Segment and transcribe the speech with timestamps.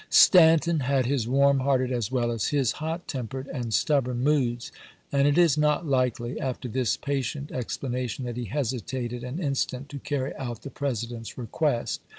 [0.09, 1.25] Stanton had his isei.
[1.25, 1.27] ms.
[1.27, 4.71] warm hearted as well as his hot tempered and stub born moods,
[5.11, 9.99] and it is not likely, after this patient explanation, that he hesitated an instant to
[9.99, 12.01] carry out the President's request.